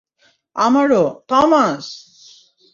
[0.55, 1.85] আমারও, থমাস!